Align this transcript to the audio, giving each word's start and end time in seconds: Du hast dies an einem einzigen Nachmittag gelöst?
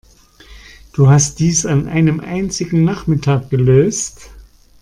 Du 0.93 1.11
hast 1.11 1.37
dies 1.37 1.67
an 1.67 1.87
einem 1.87 2.21
einzigen 2.21 2.83
Nachmittag 2.83 3.51
gelöst? 3.51 4.31